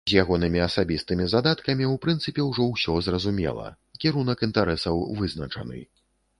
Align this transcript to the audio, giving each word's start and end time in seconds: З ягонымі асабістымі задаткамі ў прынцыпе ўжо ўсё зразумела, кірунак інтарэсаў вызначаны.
З 0.09 0.13
ягонымі 0.21 0.61
асабістымі 0.67 1.27
задаткамі 1.33 1.85
ў 1.91 2.01
прынцыпе 2.07 2.47
ўжо 2.49 2.63
ўсё 2.71 2.97
зразумела, 3.11 3.69
кірунак 4.05 4.45
інтарэсаў 4.51 5.07
вызначаны. 5.23 5.89